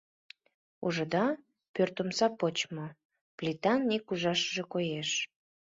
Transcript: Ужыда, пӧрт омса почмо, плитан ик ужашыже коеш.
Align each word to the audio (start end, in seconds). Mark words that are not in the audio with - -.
Ужыда, 0.85 1.25
пӧрт 1.73 1.95
омса 2.01 2.27
почмо, 2.39 2.87
плитан 3.37 3.81
ик 3.95 4.05
ужашыже 4.11 4.63
коеш. 4.73 5.09